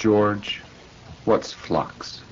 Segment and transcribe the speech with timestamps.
[0.00, 0.62] George,
[1.26, 2.22] what's flux?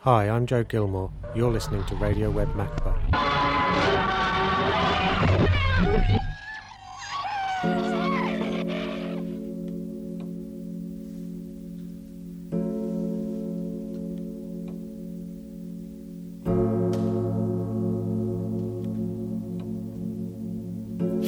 [0.00, 1.12] Hi, I'm Joe Gilmore.
[1.36, 2.96] You're listening to Radio Web Macba.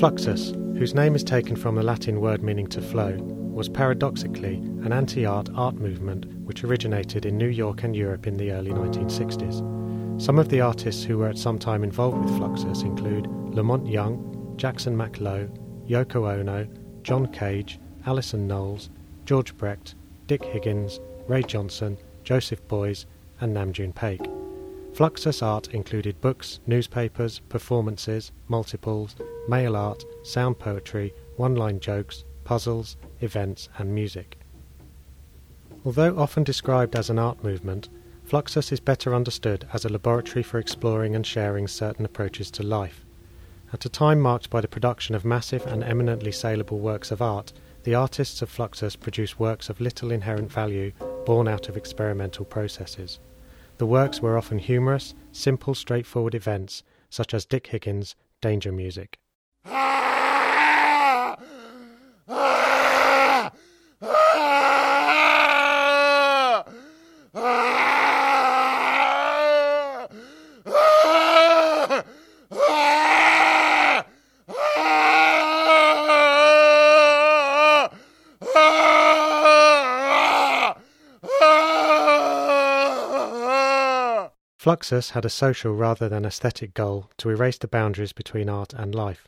[0.08, 3.14] Fluxus, whose name is taken from the Latin word meaning to flow,
[3.52, 8.38] was paradoxically an anti art art movement which originated in New York and Europe in
[8.38, 10.18] the early 1960s.
[10.18, 13.90] Some of the artists who were at some time involved with Fluxus include La Monte
[13.90, 15.46] Young, Jackson Mac Low,
[15.86, 16.66] Yoko Ono,
[17.02, 18.88] John Cage, Alison Knowles,
[19.26, 19.94] George Brecht,
[20.26, 23.04] Dick Higgins, Ray Johnson, Joseph Beuys,
[23.42, 24.37] and Nam June Paik.
[24.98, 29.14] Fluxus art included books, newspapers, performances, multiples,
[29.46, 34.40] mail art, sound poetry, one line jokes, puzzles, events, and music.
[35.84, 37.88] Although often described as an art movement,
[38.26, 43.04] Fluxus is better understood as a laboratory for exploring and sharing certain approaches to life.
[43.72, 47.52] At a time marked by the production of massive and eminently saleable works of art,
[47.84, 50.90] the artists of Fluxus produce works of little inherent value
[51.24, 53.20] born out of experimental processes.
[53.78, 59.18] The works were often humorous, simple, straightforward events, such as Dick Higgins' Danger Music.
[84.68, 88.94] Fluxus had a social rather than aesthetic goal to erase the boundaries between art and
[88.94, 89.26] life.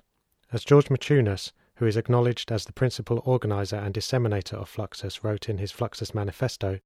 [0.52, 5.48] As George Maciunas, who is acknowledged as the principal organizer and disseminator of Fluxus, wrote
[5.48, 6.80] in his Fluxus Manifesto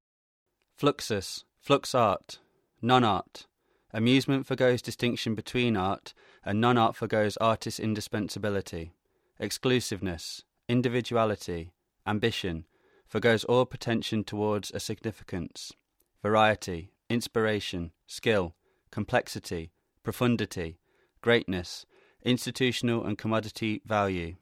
[0.79, 2.39] Fluxus, flux art,
[2.81, 3.45] non art.
[3.91, 6.13] Amusement forgoes distinction between art,
[6.45, 8.93] and non art forgoes artist's indispensability.
[9.37, 11.73] Exclusiveness, individuality,
[12.07, 12.63] ambition
[13.05, 15.73] forgoes all pretension towards a significance.
[16.21, 18.55] Variety, inspiration, skill,
[18.91, 19.71] complexity,
[20.03, 20.79] profundity,
[21.21, 21.85] greatness,
[22.23, 24.35] institutional and commodity value.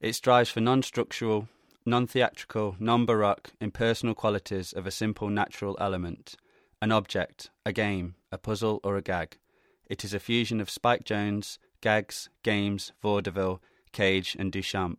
[0.00, 1.48] It strives for non structural,
[1.84, 6.36] non theatrical, non baroque, impersonal qualities of a simple natural element
[6.80, 9.38] an object, a game, a puzzle, or a gag.
[9.86, 13.60] It is a fusion of Spike Jones, gags, games, vaudeville,
[13.92, 14.98] Cage, and Duchamp.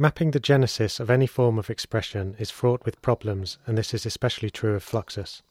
[0.00, 4.06] Mapping the genesis of any form of expression is fraught with problems, and this is
[4.06, 5.42] especially true of Fluxus.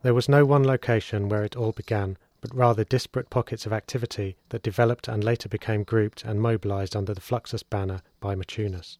[0.00, 4.38] There was no one location where it all began, but rather disparate pockets of activity
[4.48, 8.96] that developed and later became grouped and mobilized under the Fluxus banner by Maciunas.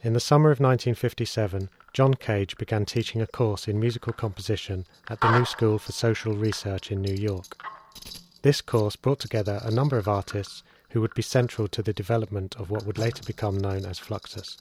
[0.00, 5.20] In the summer of 1957, John Cage began teaching a course in musical composition at
[5.20, 7.62] the New School for Social Research in New York.
[8.40, 12.56] This course brought together a number of artists who would be central to the development
[12.56, 14.56] of what would later become known as Fluxus.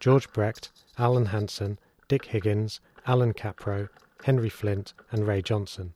[0.00, 1.78] George Brecht, Alan Hansen,
[2.08, 3.88] Dick Higgins, Allan Kaprow,
[4.24, 5.94] Henry Flynt, and Ray Johnson.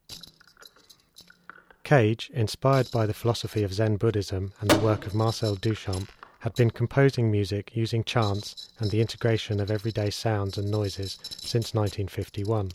[1.82, 6.08] Cage, inspired by the philosophy of Zen Buddhism and the work of Marcel Duchamp,
[6.40, 11.74] had been composing music using chance and the integration of everyday sounds and noises since
[11.74, 12.72] 1951.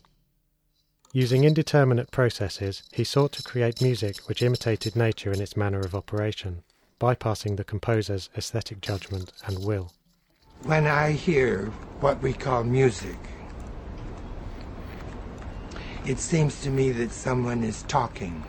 [1.14, 5.94] Using indeterminate processes, he sought to create music which imitated nature in its manner of
[5.94, 6.64] operation,
[7.02, 9.92] bypassing the composer's aesthetic judgment and will.
[10.66, 11.66] When I hear
[12.00, 13.18] what we call music,
[16.06, 18.44] it seems to me that someone is talking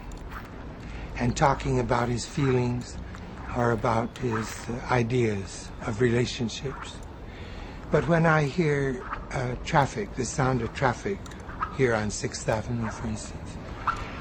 [1.16, 2.98] and talking about his feelings
[3.56, 6.96] or about his ideas of relationships.
[7.90, 11.18] But when I hear uh, traffic, the sound of traffic
[11.78, 13.56] here on 6th Avenue, for instance,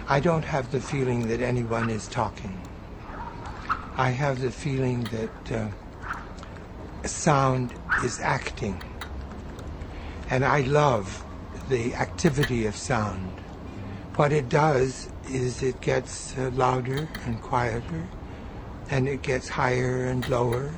[0.08, 2.58] I don't have the feeling that anyone is talking.
[3.98, 7.74] I have the feeling that uh, sound
[8.04, 8.82] is acting.
[10.30, 11.24] And I love
[11.70, 13.30] the activity of sound.
[14.16, 18.08] What it does is it gets uh, louder and quieter,
[18.90, 20.72] and it gets higher and lower,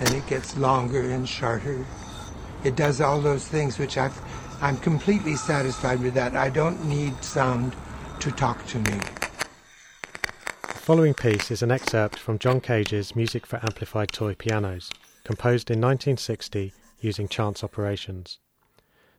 [0.00, 1.84] and it gets longer and shorter.
[2.62, 4.18] It does all those things which I've,
[4.60, 6.36] I'm completely satisfied with that.
[6.36, 7.74] I don't need sound
[8.20, 9.00] to talk to me.
[10.84, 14.90] Following piece is an excerpt from John Cage's Music for Amplified Toy Pianos,
[15.24, 18.38] composed in 1960 using chance operations.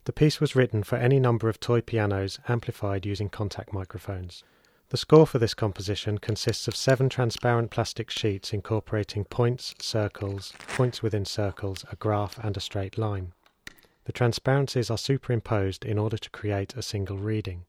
[0.03, 4.43] The piece was written for any number of toy pianos amplified using contact microphones.
[4.89, 11.01] The score for this composition consists of seven transparent plastic sheets incorporating points, circles, points
[11.01, 13.33] within circles, a graph, and a straight line.
[14.03, 17.65] The transparencies are superimposed in order to create a single reading.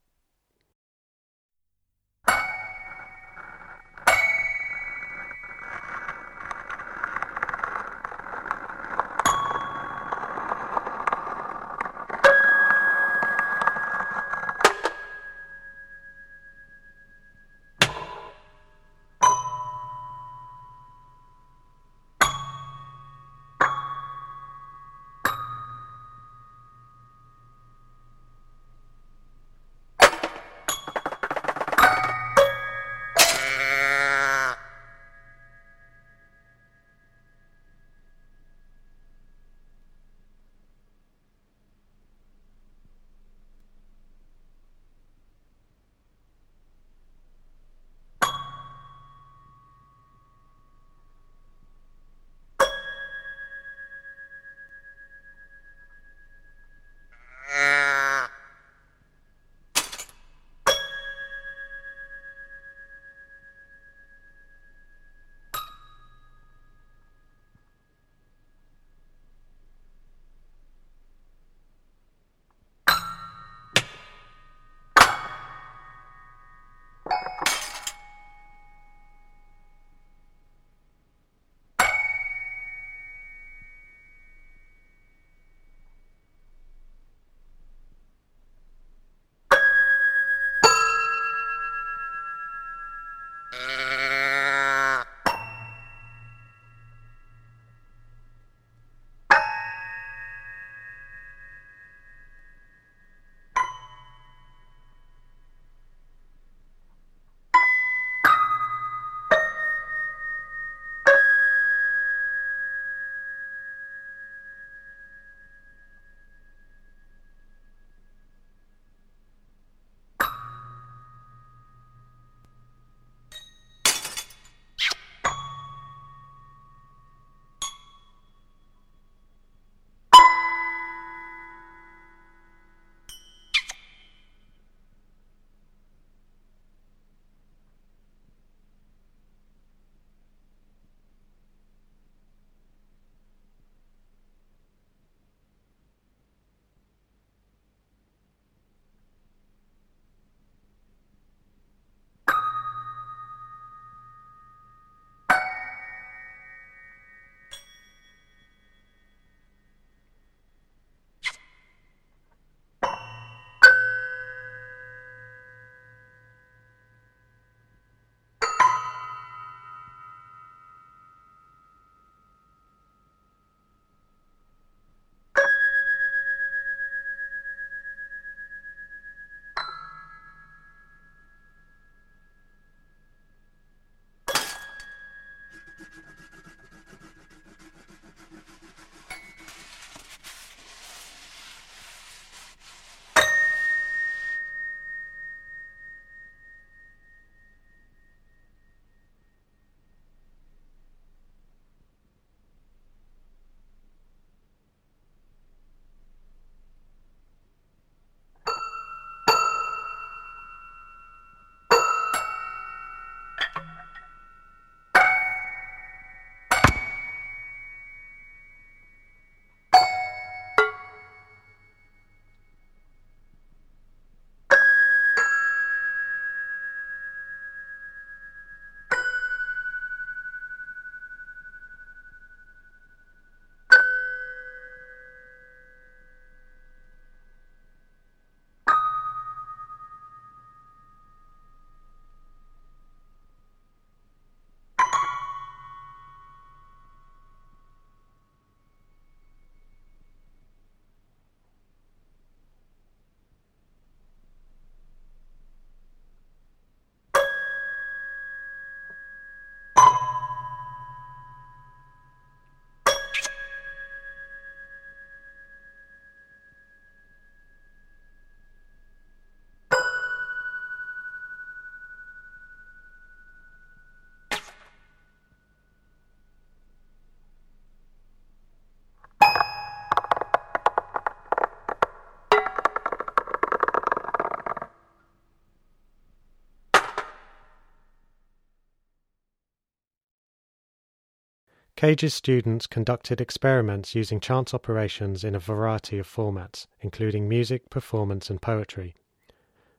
[291.77, 298.31] Cage's students conducted experiments using chance operations in a variety of formats, including music, performance,
[298.31, 298.95] and poetry.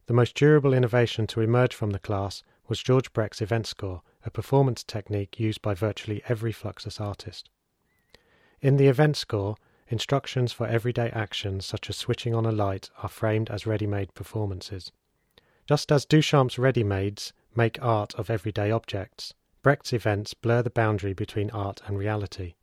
[0.05, 4.29] The most durable innovation to emerge from the class was George Brecht's event score, a
[4.29, 7.49] performance technique used by virtually every Fluxus artist.
[8.61, 9.55] In the event score,
[9.87, 14.13] instructions for everyday actions such as switching on a light are framed as ready made
[14.13, 14.91] performances.
[15.65, 19.33] Just as Duchamp's ready mades make art of everyday objects,
[19.67, 22.53] Brecht's events blur the boundary between art and reality.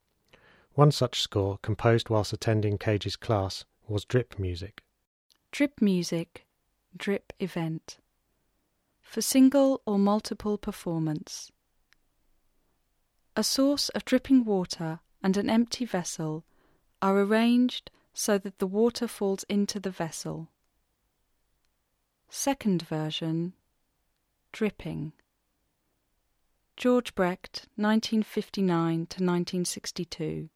[0.73, 4.83] One such score, composed whilst attending Cage's class, was drip music.
[5.53, 6.47] Drip music,
[6.97, 7.99] drip event.
[9.03, 11.53] For single or multiple performance.
[13.37, 16.47] A source of dripping water and an empty vessel
[17.03, 20.49] are arranged so that the water falls into the vessel.
[22.31, 23.53] Second version
[24.53, 25.13] Dripping.
[26.77, 30.51] George Brecht, 1959 to 1962.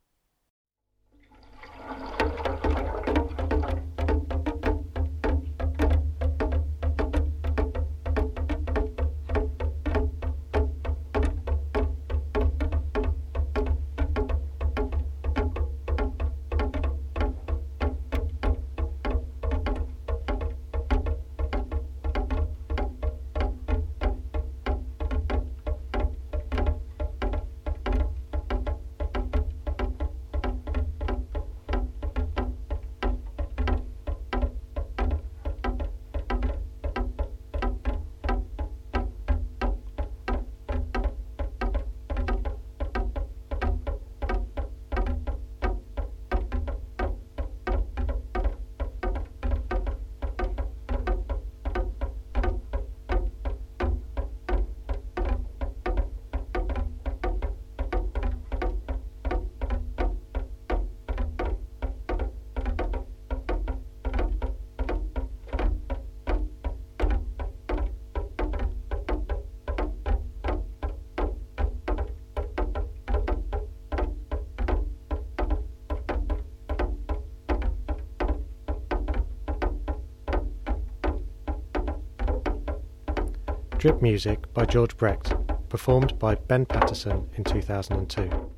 [83.79, 85.33] Drip Music by George Brecht,
[85.69, 88.51] performed by Ben Patterson in 2002.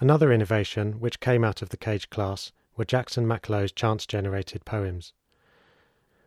[0.00, 4.64] Another innovation which came out of the Cage class were Jackson Mac Low's chance generated
[4.64, 5.12] poems.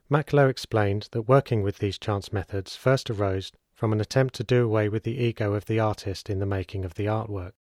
[0.08, 4.44] Mac Low explained that working with these chance methods first arose from an attempt to
[4.44, 7.54] do away with the ego of the artist in the making of the artwork.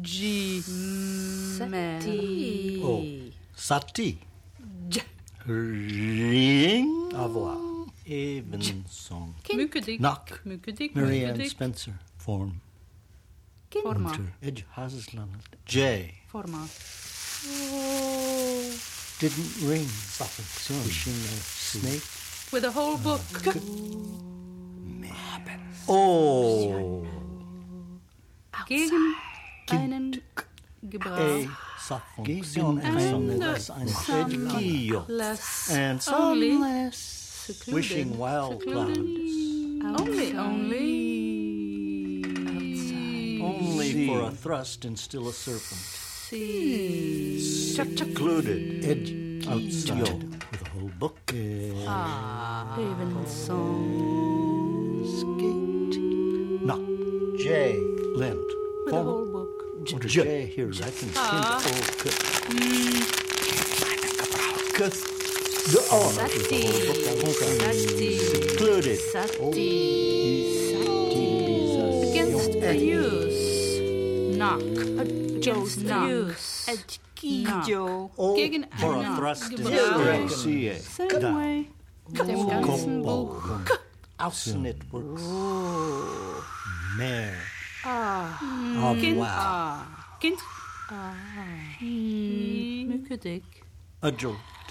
[0.00, 0.60] G.
[0.62, 2.00] Sati.
[2.82, 3.06] Oh.
[3.54, 4.18] Sati.
[4.88, 5.02] J.
[5.46, 7.12] Ring.
[7.14, 7.65] Avoir.
[8.06, 9.34] Evensong.
[9.52, 9.98] Mukedik.
[9.98, 10.40] Knock.
[10.44, 10.94] Mukedik.
[10.94, 11.50] Marianne Mukedik.
[11.50, 11.94] Spencer.
[12.18, 12.60] Form.
[13.82, 14.10] Forma.
[14.10, 14.32] Hunter.
[14.42, 15.42] Edge Hasland.
[15.66, 16.14] J.
[16.28, 16.68] Forma.
[19.20, 19.86] Didn't ring.
[19.86, 20.82] Soon.
[20.84, 22.02] Wishing a snake.
[22.52, 23.20] With a whole book.
[25.10, 25.40] Ah.
[25.88, 27.04] Oh.
[28.66, 29.14] Gegen
[29.70, 30.22] einen
[30.82, 31.48] Gebrauch.
[31.90, 32.02] A.
[32.22, 35.04] Gegen eines ein Edgio.
[35.08, 35.70] Less.
[35.70, 36.52] And Only.
[36.52, 37.25] sunless.
[37.46, 37.74] Secluded.
[37.74, 38.96] Wishing wild Secluded.
[38.96, 40.00] clouds.
[40.00, 41.16] Only, only.
[43.40, 45.62] Only for a thrust and still a serpent.
[45.80, 47.38] See.
[47.40, 48.84] Secluded.
[48.84, 50.24] Edge outside.
[50.50, 51.18] With a whole book.
[51.32, 55.04] Even song.
[55.06, 56.00] Skate.
[56.66, 56.80] Knock.
[57.38, 57.78] J.
[58.16, 58.38] Lent.
[58.86, 59.50] With a whole book.
[59.92, 60.72] What a J here.
[60.82, 61.58] I can Ah.
[61.60, 62.16] skin the cut.
[64.74, 65.15] Cut.
[65.66, 66.14] The oh.
[66.14, 66.62] Sati.
[67.58, 68.18] Sati.
[68.22, 69.00] Secluded.
[69.10, 70.78] Sati.
[72.06, 73.80] Against the use.
[74.38, 74.62] Knock.
[74.62, 76.70] Against the use.
[77.18, 77.66] Knock.
[78.16, 80.30] Oh, Gegen for a einen thrust and Gebrauch.
[80.30, 81.68] still a Same way.
[82.14, 83.42] Dem ganzen Buch.
[84.18, 85.22] Außennetworks.
[86.96, 87.34] Mehr.
[87.82, 88.38] Ah.
[88.92, 89.18] Of Kind.
[89.18, 89.26] wow.
[89.26, 89.82] Ah.
[90.20, 90.38] Kind.
[90.90, 91.10] Ah.
[92.86, 93.66] Mukedik.
[94.02, 94.12] A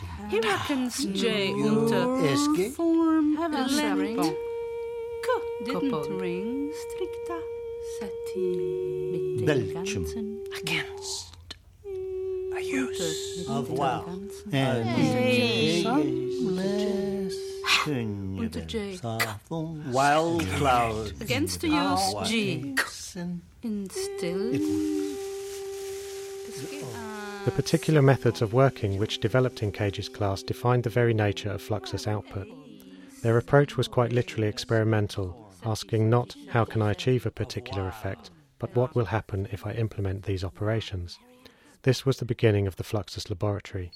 [0.05, 0.29] jolting.
[0.29, 2.71] He reckons J unter Eske.
[2.71, 4.17] form Have a lent.
[5.25, 5.27] K
[5.65, 6.19] didn't Koppel.
[6.21, 6.71] ring.
[6.81, 7.38] Strikta.
[8.00, 8.47] Sati.
[9.12, 10.03] Mit dem Belgium.
[10.03, 11.25] ganzen Against.
[12.55, 14.05] A use of wow.
[14.51, 15.83] And Hey.
[15.83, 17.35] sunless.
[17.88, 19.00] Unter J.
[19.91, 21.13] Wild cloud.
[21.21, 22.75] Against the use G.
[23.15, 24.51] And In still.
[27.45, 31.61] The particular methods of working which developed in Cage's class defined the very nature of
[31.61, 32.47] Fluxus output.
[33.21, 38.31] Their approach was quite literally experimental, asking not how can I achieve a particular effect,
[38.57, 41.19] but what will happen if I implement these operations?
[41.83, 43.91] This was the beginning of the Fluxus laboratory.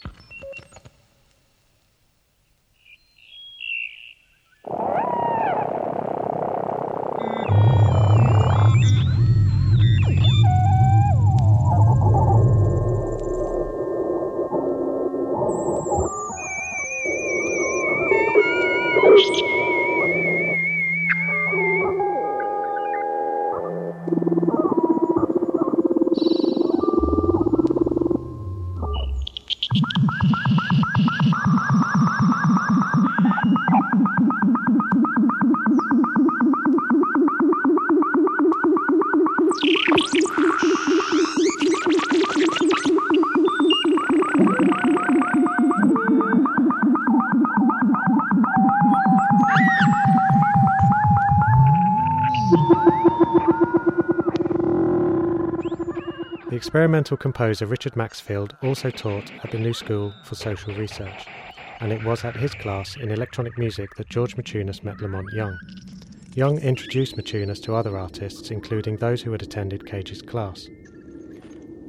[56.69, 61.25] Experimental composer Richard Maxfield also taught at the New School for Social Research,
[61.79, 65.35] and it was at his class in electronic music that George Maciunas met La Monte
[65.35, 65.57] Young.
[66.35, 70.67] Young introduced Maciunas to other artists, including those who had attended Cage's class.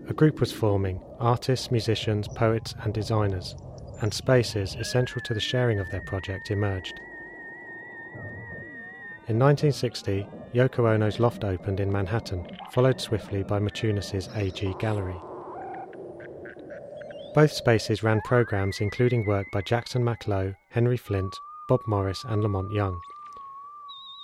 [0.08, 3.54] A group was forming artists, musicians, poets, and designers,
[4.00, 6.98] and spaces essential to the sharing of their project emerged.
[9.28, 15.16] In 1960, Yoko Ono's loft opened in Manhattan, followed swiftly by Maciunas' AG Gallery.
[17.34, 21.32] Both spaces ran programs including work by Jackson Mac Low, Henry Flynt,
[21.68, 23.00] Bob Morris, and La Monte Young.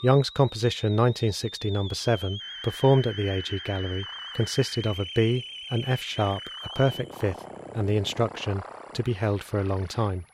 [0.03, 1.89] Young's composition 1960 No.
[1.93, 4.05] 7, performed at the AG Gallery,
[4.35, 8.63] consisted of a B, an F sharp, a perfect fifth, and the instruction
[8.95, 10.25] to be held for a long time.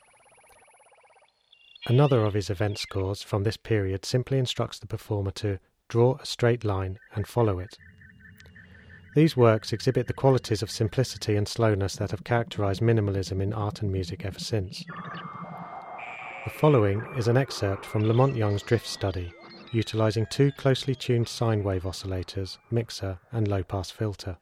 [1.87, 5.59] Another of his event scores from this period simply instructs the performer to
[5.93, 7.77] draw a straight line and follow it.
[9.15, 13.83] These works exhibit the qualities of simplicity and slowness that have characterized minimalism in art
[13.83, 14.83] and music ever since.
[16.45, 19.35] The following is an excerpt from La Monte Young's drift study,
[19.71, 24.39] utilizing two closely tuned sine wave oscillators, mixer, and low pass filter.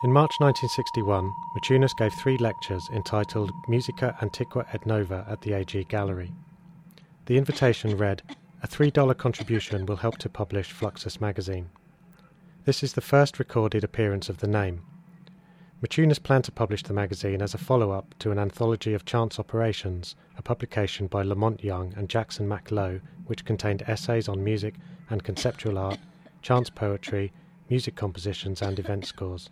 [0.00, 5.82] In March 1961, Maciunas gave three lectures entitled Musica Antiqua et Nova at the AG
[5.88, 6.32] Gallery.
[7.26, 8.22] The invitation read,
[8.62, 11.70] A $3 contribution will help to publish Fluxus magazine.
[12.64, 14.82] This is the first recorded appearance of the name.
[15.82, 19.40] Maciunas planned to publish the magazine as a follow up to an anthology of chance
[19.40, 24.44] operations, a publication by La Monte Young and Jackson Mac Low, which contained essays on
[24.44, 24.76] music
[25.10, 25.98] and conceptual art,
[26.40, 27.32] chance poetry,
[27.68, 29.50] music compositions, and event scores.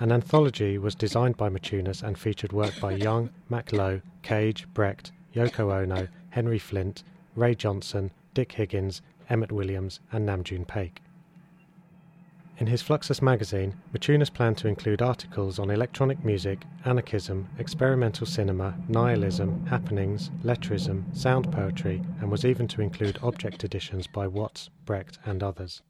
[0.00, 5.12] An anthology was designed by Maciunas and featured work by Young, Mac Low, Cage, Brecht,
[5.34, 7.02] Yoko Ono, Henry Flynt,
[7.36, 11.00] Ray Johnson, Dick Higgins, Emmett Williams, and Nam June Paik.
[12.56, 18.74] In his Fluxus magazine, Maciunas planned to include articles on electronic music, anarchism, experimental cinema,
[18.88, 25.18] nihilism, happenings, lettrism, sound poetry, and was even to include object editions by Watts, Brecht,
[25.26, 25.82] and others.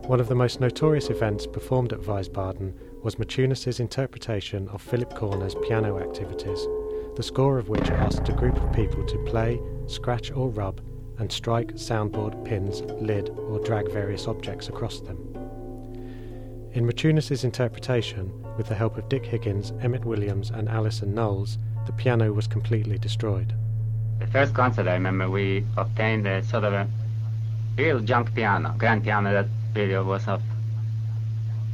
[0.08, 2.74] One of the most notorious events performed at Wiesbaden
[3.04, 6.66] was Maciunas's interpretation of Philip Corner's piano activities,
[7.18, 10.82] the score of which asked a group of people to play, scratch or rub
[11.22, 15.20] and strike soundboard, pins, lid, or drag various objects across them.
[16.74, 21.92] In Maciunas's interpretation, with the help of Dick Higgins, Emmett Williams, and Alison Knowles, the
[21.92, 23.54] piano was completely destroyed.
[24.18, 26.88] The first concert, I remember, we obtained a sort of a
[27.78, 30.42] real junk piano, grand piano that really was of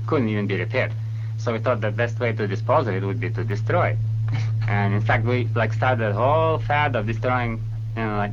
[0.07, 0.91] couldn't even be repaired.
[1.37, 3.97] So we thought the best way to dispose of it would be to destroy it.
[4.67, 7.61] and in fact, we like started a whole fad of destroying,
[7.95, 8.31] you know, like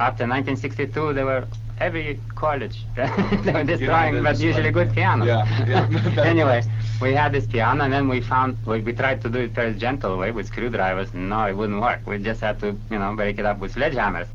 [0.00, 1.46] after 1962, there were
[1.78, 5.24] every college they were destroying, but usually good piano.
[5.24, 6.22] Yeah, yeah.
[6.22, 6.62] anyway,
[7.00, 9.74] we had this piano, and then we found we, we tried to do it very
[9.74, 11.12] gentle way with screwdrivers.
[11.14, 12.00] No, it wouldn't work.
[12.06, 14.28] We just had to, you know, break it up with sledgehammers.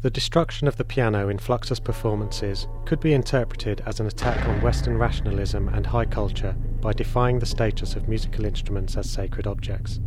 [0.00, 4.60] The destruction of the piano in Fluxus performances could be interpreted as an attack on
[4.60, 9.98] Western rationalism and high culture by defying the status of musical instruments as sacred objects.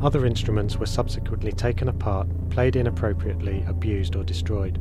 [0.00, 4.78] Other instruments were subsequently taken apart, played inappropriately, abused, or destroyed.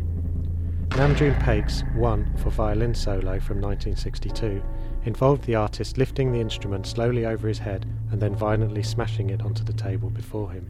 [0.96, 4.62] Nam June Paik's One for violin solo from 1962
[5.06, 9.42] involved the artist lifting the instrument slowly over his head and then violently smashing it
[9.42, 10.68] onto the table before him.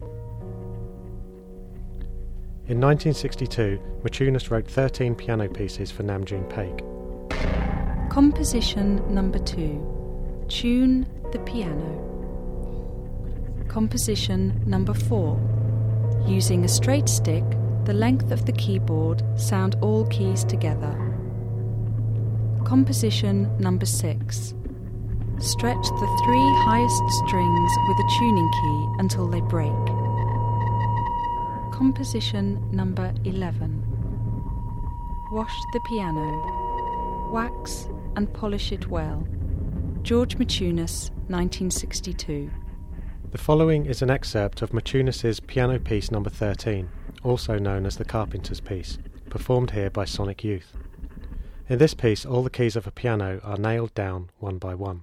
[2.68, 6.84] In 1962, Maciunas wrote 13 piano pieces for Nam June Paik.
[8.10, 9.84] Composition number two
[10.48, 12.07] Tune the piano.
[13.68, 15.38] Composition number four
[16.26, 17.44] Using a straight stick,
[17.84, 20.96] the length of the keyboard, sound all keys together.
[22.64, 24.54] Composition number six
[25.38, 29.86] Stretch the three highest strings with a tuning key until they break.
[31.72, 33.84] Composition number 11
[35.30, 37.30] Wash the piano.
[37.32, 39.28] Wax and polish it well.
[40.02, 42.50] George Maciunas, 1962.
[43.30, 46.88] The following is an excerpt of Maciunas's piano piece number 13,
[47.22, 48.96] also known as the Carpenter's Piece,
[49.28, 50.72] performed here by Sonic Youth.
[51.68, 55.02] In this piece, all the keys of a piano are nailed down one by one.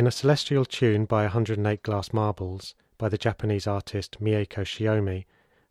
[0.00, 5.26] In a celestial tune by 108 glass marbles by the Japanese artist Mieko Shiomi,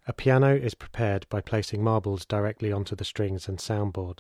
[0.08, 4.20] a piano is prepared by placing marbles directly onto the strings and soundboard.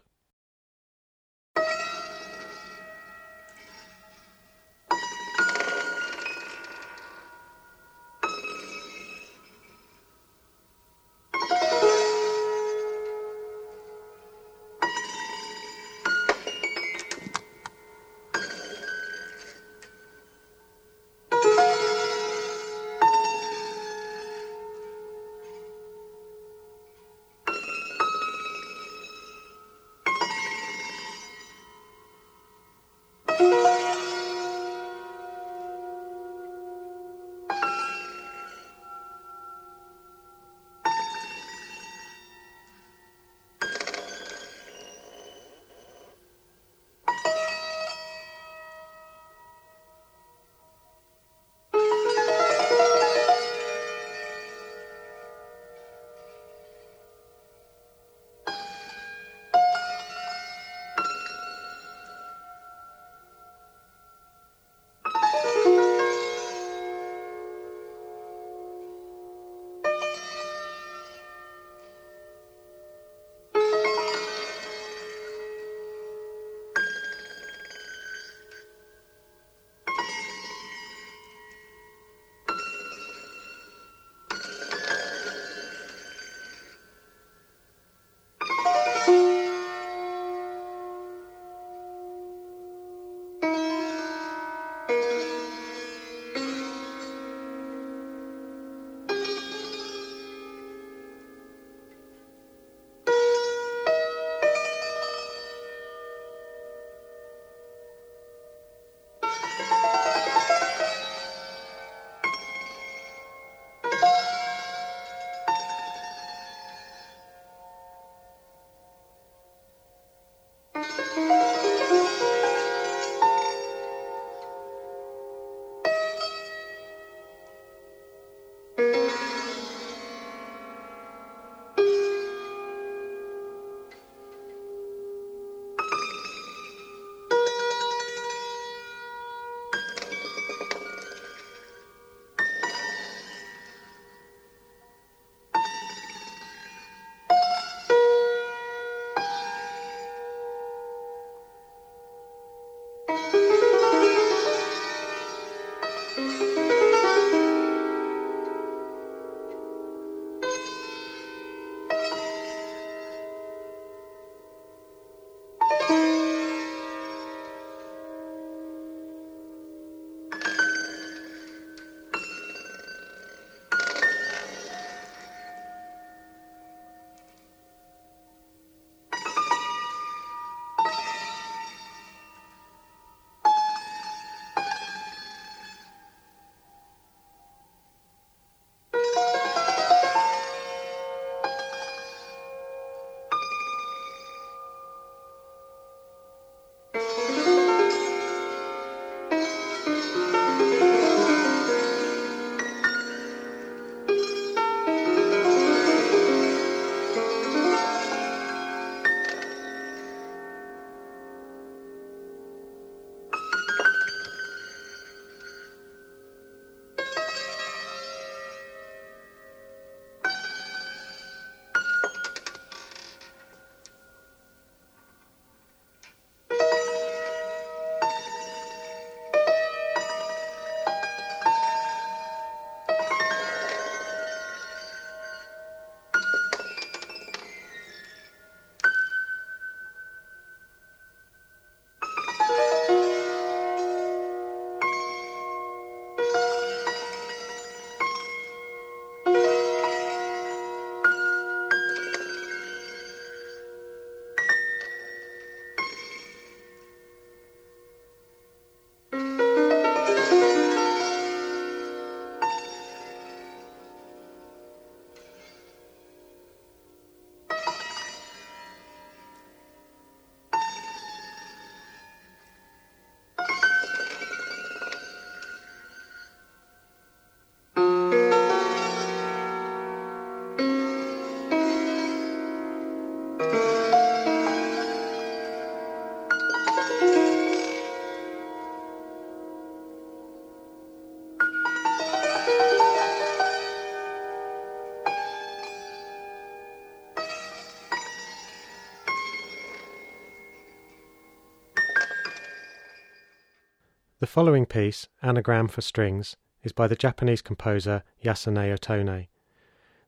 [304.29, 309.25] Following piece, Anagram for Strings, is by the Japanese composer Yasunao Tone.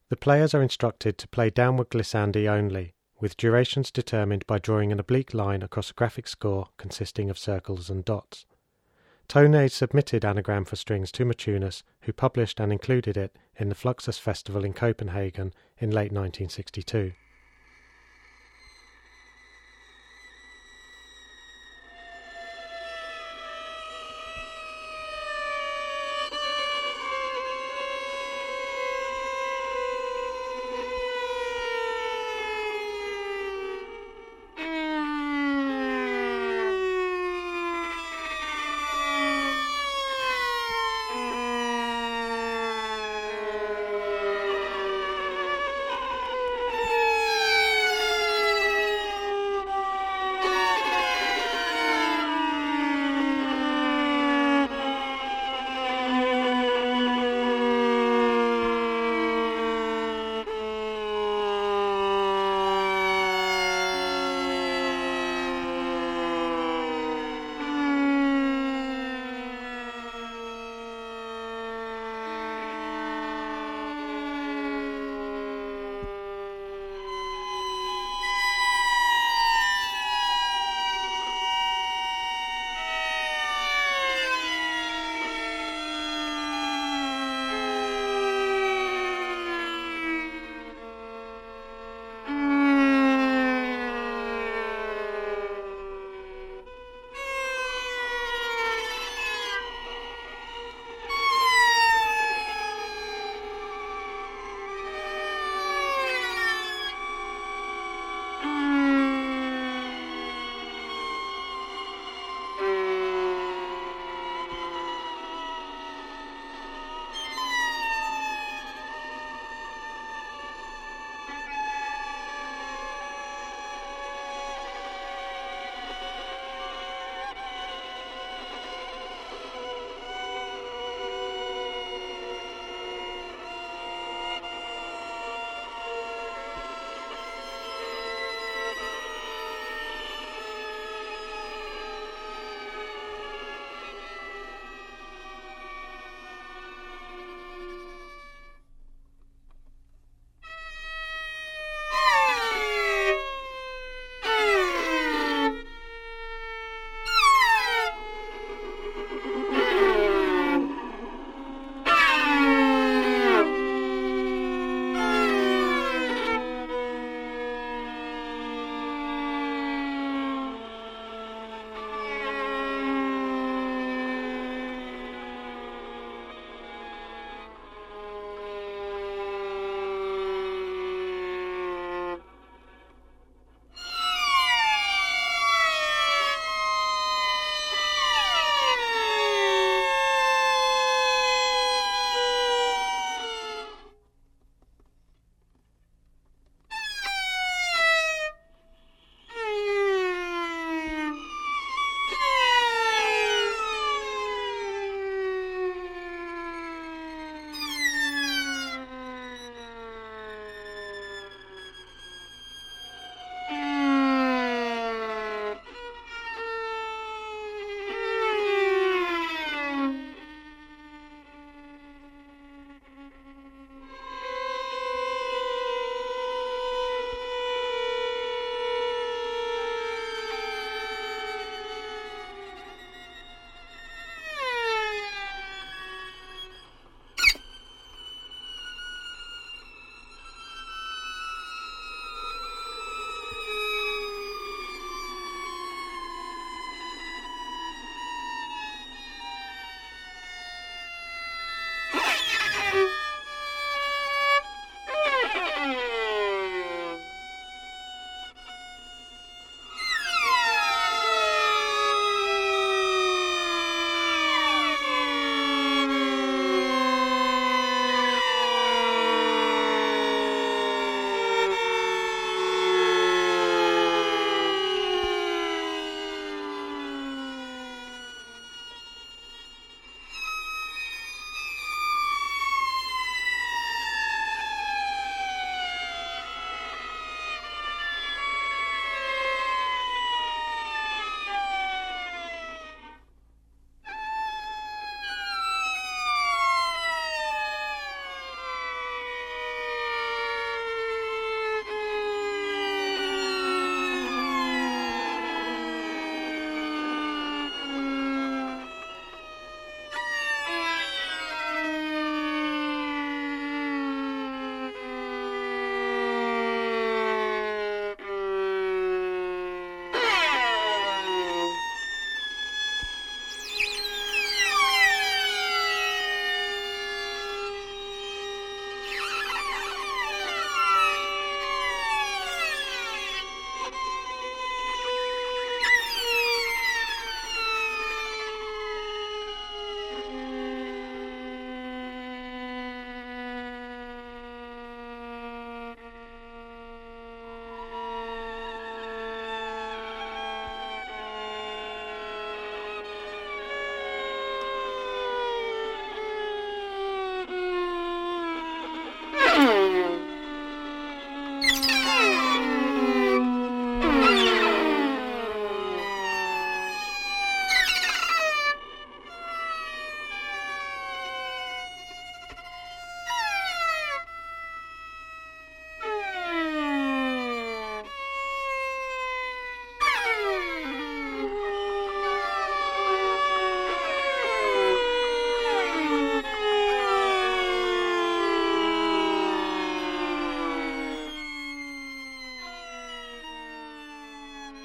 [0.10, 5.00] The players are instructed to play downward glissandi only, with durations determined by drawing an
[5.00, 8.46] oblique line across a graphic score consisting of circles and dots.
[9.28, 14.20] Tone submitted Anagram for Strings to Maciunas, who published and included it in the Fluxus
[14.20, 17.14] Festival in Copenhagen in late 1962.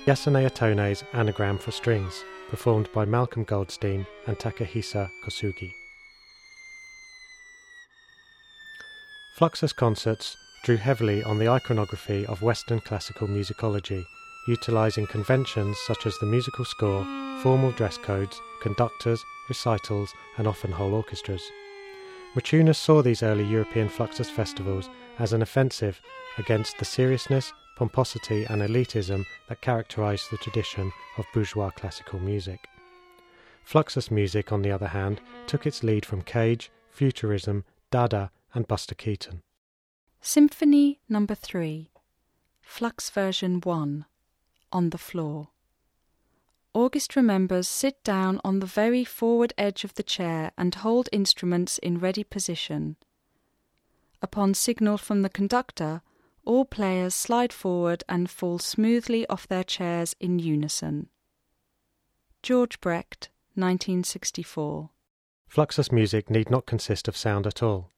[0.06, 5.72] Yasunao Tone's Anagram for Strings, performed by Malcolm Goldstein and Takahisa Kosugi.
[9.36, 14.04] Fluxus concerts drew heavily on the iconography of Western classical musicology,
[14.46, 17.04] utilizing conventions such as the musical score,
[17.42, 21.42] formal dress codes, conductors, recitals, and often whole orchestras.
[22.36, 24.88] Maciunas saw these early European Fluxus festivals
[25.18, 26.00] as an offensive
[26.38, 32.68] against the seriousness, pomposity, and elitism that characterized the tradition of bourgeois classical music.
[33.64, 38.94] Fluxus music, on the other hand, took its lead from Cage, Futurism, Dada, and Buster
[38.94, 39.42] Keaton.
[40.20, 41.90] Symphony Number 3,
[42.62, 44.04] Flux Version 1,
[44.72, 45.48] On the Floor.
[46.74, 51.78] Orchestra members sit down on the very forward edge of the chair and hold instruments
[51.78, 52.96] in ready position.
[54.20, 56.02] Upon signal from the conductor,
[56.46, 61.08] all players slide forward and fall smoothly off their chairs in unison.
[62.42, 64.90] George Brecht, 1964.
[65.48, 67.90] Fluxus music need not consist of sound at all.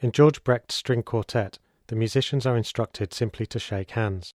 [0.00, 1.58] In George Brecht's string quartet,
[1.88, 4.34] the musicians are instructed simply to shake hands.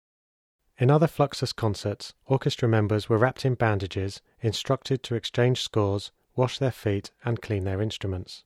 [0.78, 6.58] In other Fluxus concerts, orchestra members were wrapped in bandages, instructed to exchange scores, wash
[6.58, 8.44] their feet, and clean their instruments.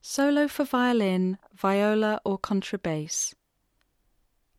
[0.00, 3.34] Solo for violin, viola, or contrabass.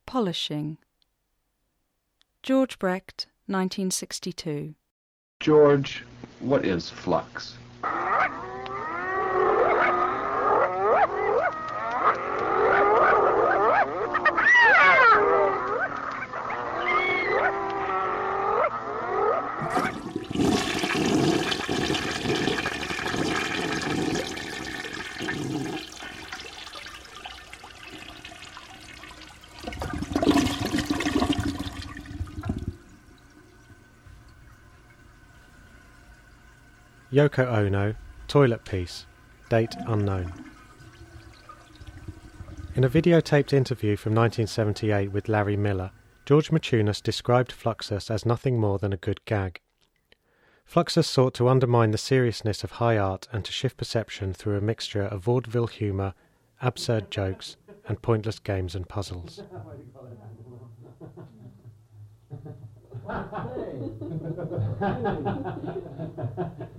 [0.10, 0.80] Polishing.
[2.42, 4.74] George Brecht, 1962.
[5.40, 6.04] George,
[6.40, 7.60] what is flux?
[37.20, 37.96] Yoko Ono,
[38.30, 39.06] Toilet Piece,
[39.50, 40.32] date unknown.
[42.76, 45.92] In a videotaped interview from 1978 with Larry Miller,
[46.26, 49.60] George Maciunas described Fluxus as nothing more than a good gag.
[50.66, 54.62] Fluxus sought to undermine the seriousness of high art and to shift perception through a
[54.62, 56.14] mixture of vaudeville humour,
[56.62, 59.44] absurd jokes, and pointless games and puzzles.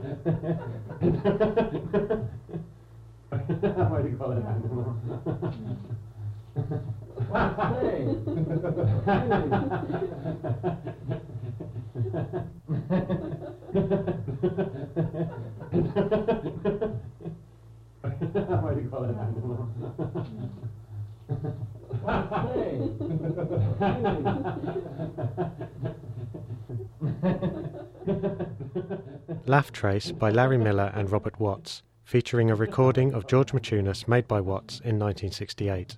[29.71, 34.39] Trace by Larry Miller and Robert Watts, featuring a recording of George Maciunas made by
[34.41, 35.97] Watts in 1968.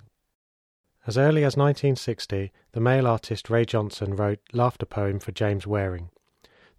[1.06, 6.10] As early as 1960, the mail artist Ray Johnson wrote Laughter Poem for James Waring.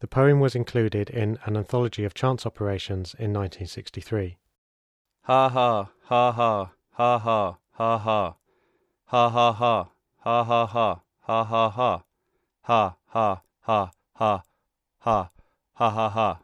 [0.00, 4.38] The poem was included in an anthology of chance operations in 1963.
[5.22, 8.36] Ha ha, ha ha, ha ha, ha ha.
[9.06, 9.88] Ha ha ha,
[10.18, 12.04] ha ha ha, ha ha ha.
[12.62, 14.42] Ha ha ha ha,
[15.00, 15.30] ha
[15.74, 16.43] ha ha ha.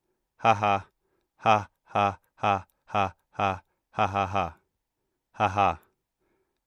[0.41, 0.87] ha.
[1.37, 3.61] Ha ha ha ha ha
[3.91, 4.55] ha ha ha.
[5.33, 5.79] Ha ha.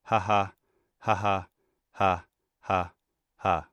[0.04, 0.52] Ha ha.
[0.98, 1.46] Ha ha.
[1.92, 2.24] Ha ha
[2.60, 2.92] ha.
[3.36, 3.66] ha.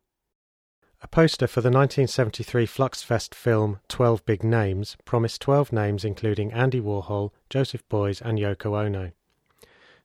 [1.03, 6.79] A poster for the 1973 Fluxfest film 12 Big Names promised 12 names including Andy
[6.79, 9.11] Warhol, Joseph Beuys, and Yoko Ono.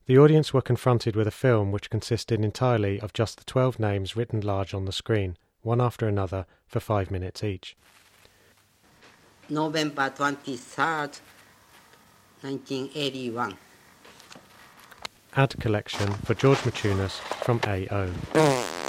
[0.07, 4.15] The audience were confronted with a film which consisted entirely of just the 12 names
[4.15, 7.77] written large on the screen, one after another, for five minutes each.
[9.49, 11.21] November 23rd,
[12.43, 13.57] 1981.
[15.35, 18.86] Ad collection for George Maciunas from AO.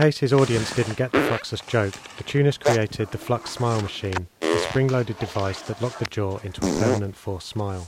[0.00, 4.28] Case his audience didn't get the Fluxus joke, the Maciunas created the Flux Smile Machine,
[4.40, 7.86] a spring-loaded device that locked the jaw into a permanent forced smile.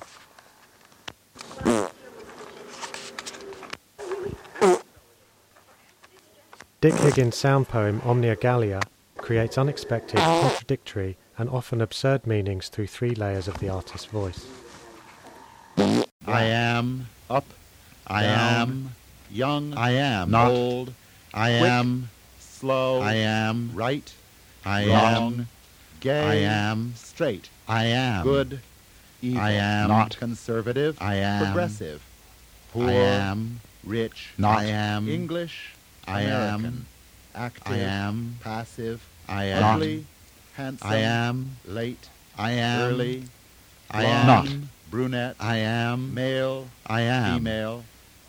[6.83, 8.83] Dick Higgins' sound poem Omnia Gallia
[9.17, 14.47] creates unexpected, contradictory, and often absurd meanings through three layers of the artist's voice.
[16.27, 17.47] I am up.
[18.07, 18.95] I down, am
[19.31, 19.73] young.
[19.73, 20.93] I am not old.
[21.35, 23.01] I quick, am slow.
[23.01, 24.13] I am right.
[24.65, 25.49] I wrong, am
[26.01, 26.21] gay.
[26.21, 27.49] I am straight.
[27.67, 28.61] I am good.
[29.23, 29.41] Evil.
[29.41, 30.99] I am not conservative.
[31.01, 32.03] I am progressive.
[32.73, 32.89] Poor.
[32.89, 34.33] I am rich.
[34.37, 35.75] not I am English.
[36.07, 36.65] I American.
[36.65, 36.87] am
[37.35, 37.73] active.
[37.73, 39.09] I am passive.
[39.29, 40.07] I am ugly.
[40.55, 40.91] Handsome.
[40.91, 42.09] I am late.
[42.37, 43.25] I am early.
[43.91, 45.37] I am brunette.
[45.41, 46.69] I am male.
[46.87, 47.85] I am female.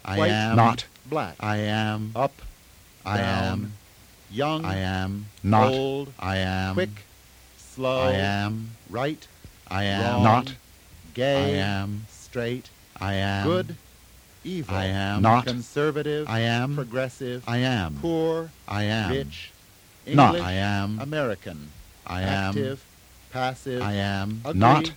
[0.06, 1.36] I white, am not black.
[1.40, 2.42] I am up.
[3.06, 3.74] I am
[4.32, 4.66] young.
[4.66, 6.14] I am not old.
[6.20, 7.06] I am quick.
[7.58, 8.02] Slow.
[8.02, 9.28] I am right.
[9.68, 10.56] I am wrong, not
[11.14, 11.62] gay.
[11.62, 12.70] I am straight.
[13.00, 13.76] I am good.
[14.44, 14.76] Evil.
[14.76, 16.30] I am not conservative.
[16.30, 17.44] I am progressive.
[17.48, 18.52] I am poor.
[18.68, 19.52] I am rich.
[20.06, 21.70] not English, I am American.
[22.06, 22.84] I am active.
[23.32, 23.82] Passive.
[23.82, 24.92] I am ugly, not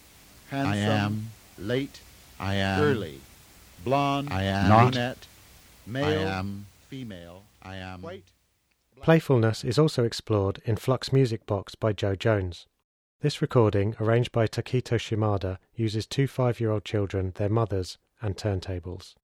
[0.51, 0.73] Handsome.
[0.73, 2.01] I am late.
[2.39, 3.21] I am early.
[3.85, 4.33] Blonde.
[4.33, 4.85] I am not.
[4.85, 5.27] not brunette.
[5.87, 6.05] Male.
[6.05, 7.36] I am female.
[7.67, 8.31] I am white.
[9.03, 12.67] Playfulness is also explored in Flux Music Box by Joe Jones.
[13.23, 18.37] This recording, arranged by Takito Shimada, uses two five year old children, their mothers, and
[18.37, 19.15] turntables.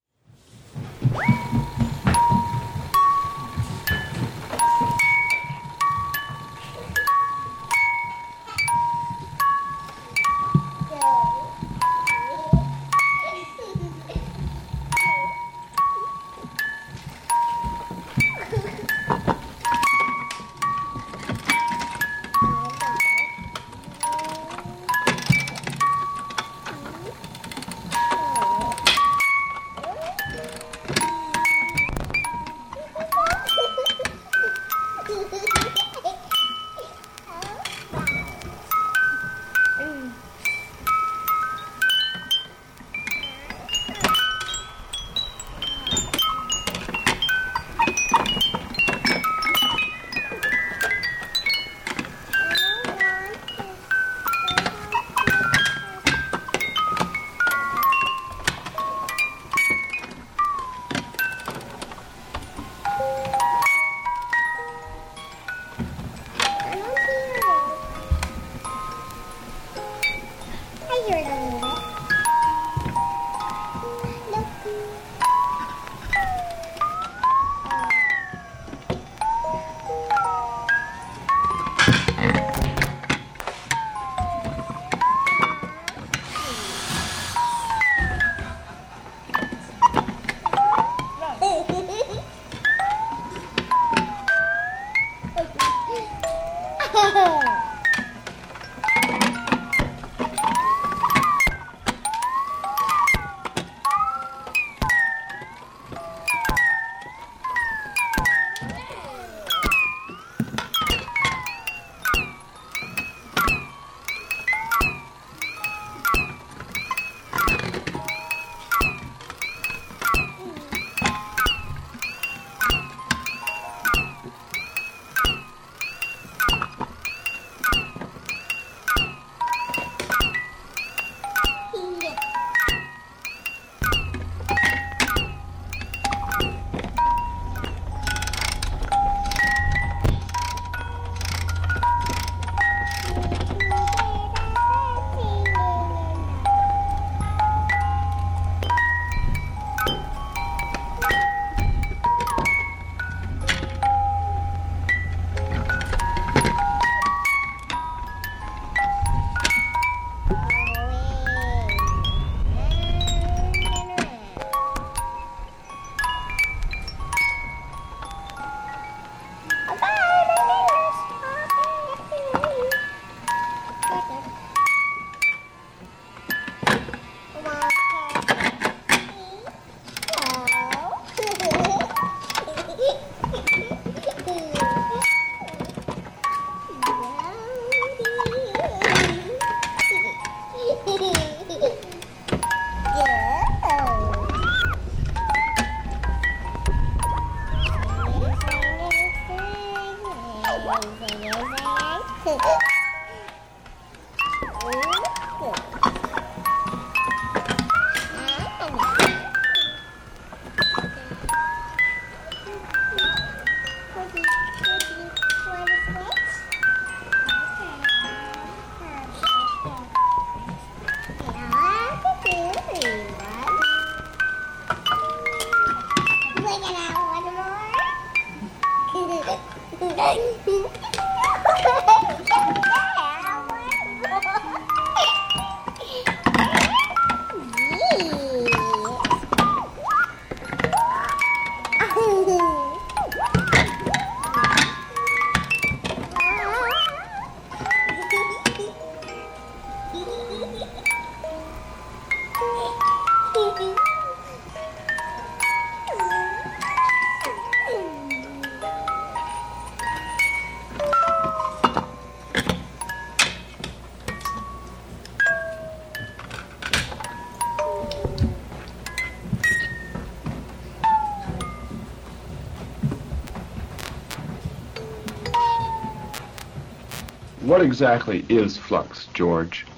[277.53, 279.69] What exactly is flux, George?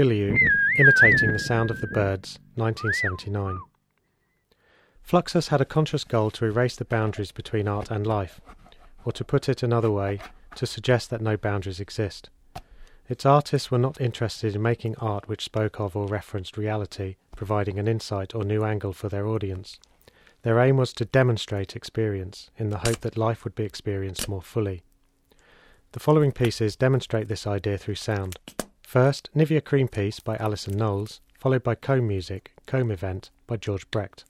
[0.00, 0.34] Filliou,
[0.78, 3.58] Imitating the Sound of the Birds, 1979.
[5.06, 8.40] Fluxus had a conscious goal to erase the boundaries between art and life,
[9.04, 10.18] or to put it another way,
[10.54, 12.30] to suggest that no boundaries exist.
[13.10, 17.78] Its artists were not interested in making art which spoke of or referenced reality, providing
[17.78, 19.78] an insight or new angle for their audience.
[20.44, 24.40] Their aim was to demonstrate experience, in the hope that life would be experienced more
[24.40, 24.82] fully.
[25.92, 28.38] The following pieces demonstrate this idea through sound.
[28.90, 33.88] First, Nivea Cream Piece by Alison Knowles, followed by Comb Music, Comb Event by George
[33.92, 34.24] Brecht.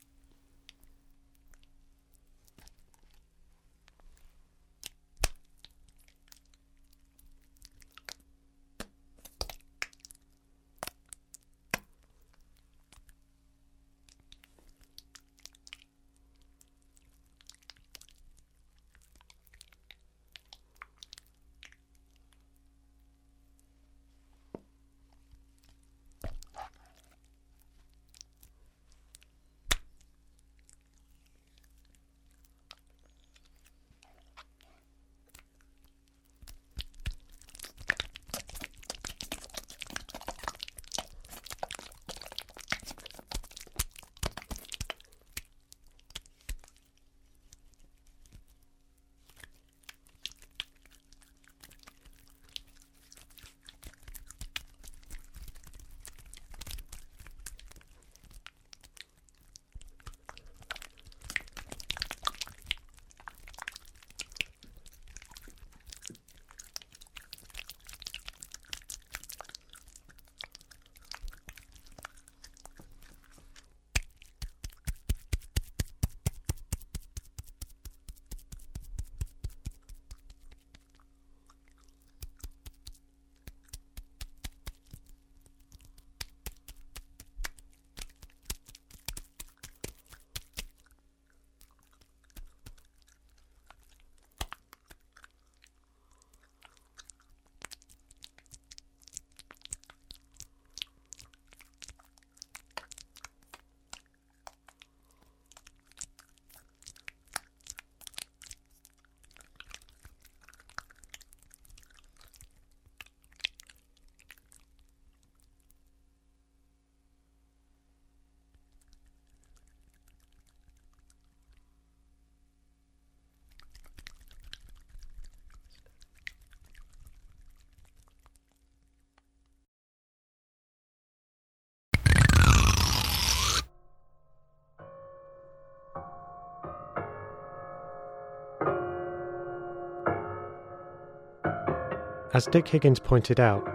[142.33, 143.69] As Dick Higgins pointed out,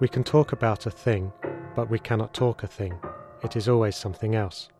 [0.00, 1.30] We can talk about a thing,
[1.76, 2.98] but we cannot talk a thing.
[3.44, 4.70] It is always something else.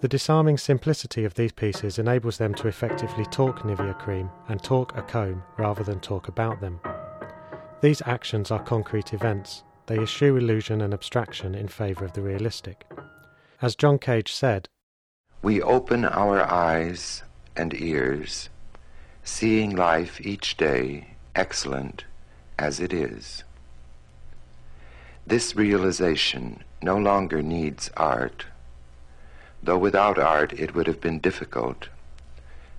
[0.00, 4.96] The disarming simplicity of these pieces enables them to effectively talk Nivea cream and talk
[4.96, 6.78] a comb rather than talk about them.
[7.80, 9.64] These actions are concrete events.
[9.86, 12.86] They eschew illusion and abstraction in favour of the realistic.
[13.60, 14.68] As John Cage said,
[15.42, 17.24] We open our eyes
[17.56, 18.48] and ears,
[19.24, 22.04] seeing life each day excellent
[22.58, 23.44] as it is.
[25.26, 28.46] This realization no longer needs art,
[29.62, 31.88] though without art it would have been difficult,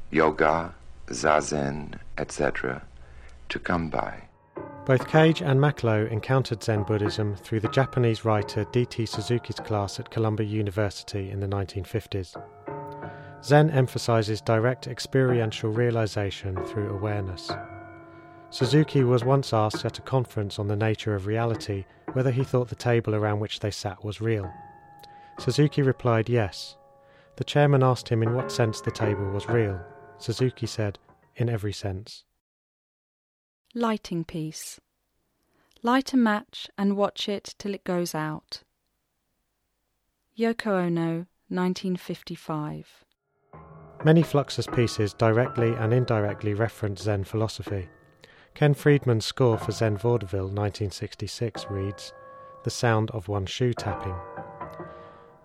[0.10, 0.74] yoga,
[1.08, 2.84] zazen, etc.,
[3.50, 4.24] to come by.
[4.86, 9.06] Both Cage and Mac Low encountered Zen Buddhism through the Japanese writer D.T.
[9.06, 12.36] Suzuki's class at Columbia University in the 1950s.
[13.44, 17.52] Zen emphasizes direct experiential realization through awareness.
[18.52, 22.68] Suzuki was once asked at a conference on the nature of reality whether he thought
[22.68, 24.52] the table around which they sat was real.
[25.40, 26.76] Suzuki replied yes.
[27.38, 29.80] The chairman asked him in what sense the table was real.
[30.18, 31.00] Suzuki said,
[31.38, 32.26] in every sense.
[33.74, 34.82] Lighting piece.
[35.82, 38.64] Light a match and watch it till it goes out.
[40.38, 43.06] Yoko Ono, 1955.
[44.04, 47.88] Many Fluxus pieces directly and indirectly reference Zen philosophy.
[48.54, 52.14] Ken Friedman's score for Zen Vaudeville 1966 reads,
[52.64, 54.16] The sound of one shoe tapping.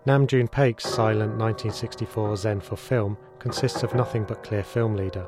[0.05, 5.27] Nam June Paik's silent 1964 Zen for film consists of nothing but clear film leader.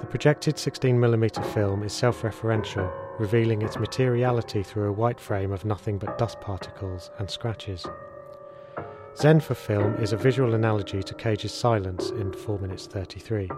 [0.00, 5.64] The projected 16mm film is self referential, revealing its materiality through a white frame of
[5.64, 7.86] nothing but dust particles and scratches.
[9.16, 13.48] Zen for film is a visual analogy to Cage's silence in 4 minutes 33.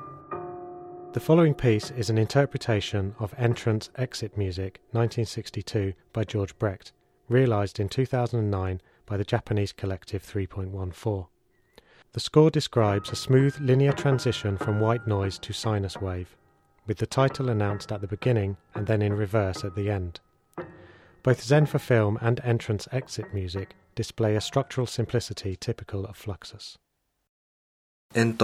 [1.13, 6.93] The following piece is an interpretation of Entrance Exit Music 1962 by George Brecht,
[7.29, 11.27] realized in 2009 by the Japanese collective 3.14.
[12.13, 16.35] The score describes a smooth linear transition from white noise to sinus wave,
[16.87, 20.21] with the title announced at the beginning and then in reverse at the end.
[21.23, 26.79] Both Zen for film and entrance exit music display a structural simplicity typical of Fluxus.
[28.15, 28.37] エン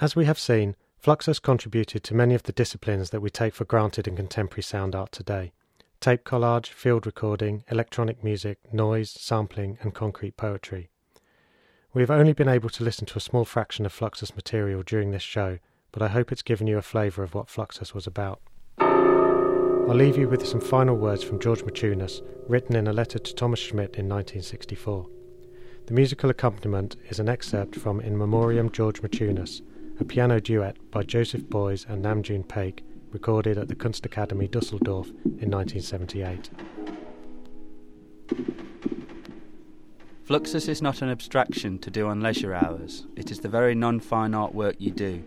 [0.00, 3.64] As we have seen, Fluxus contributed to many of the disciplines that we take for
[3.64, 5.52] granted in contemporary sound art today
[6.00, 10.90] tape collage, field recording, electronic music, noise, sampling, and concrete poetry.
[11.94, 15.12] We have only been able to listen to a small fraction of Fluxus material during
[15.12, 15.60] this show,
[15.92, 18.40] but I hope it's given you a flavour of what Fluxus was about.
[18.78, 23.34] I'll leave you with some final words from George Maciunas, written in a letter to
[23.34, 25.06] Tomas Schmit in 1964.
[25.86, 29.62] The musical accompaniment is an excerpt from In Memoriam George Maciunas,
[29.98, 35.08] a piano duet by Joseph Beuys and Nam June Paik, recorded at the Kunstakademie Dusseldorf
[35.08, 36.50] in 1978.
[40.24, 43.98] Fluxus is not an abstraction to do on leisure hours, it is the very non
[43.98, 45.24] fine art work you do.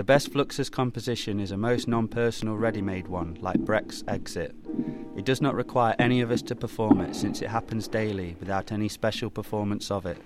[0.00, 4.56] The best Fluxus composition is a most non personal ready made one, like Brecht's Exit.
[5.14, 8.72] It does not require any of us to perform it, since it happens daily without
[8.72, 10.16] any special performance of it.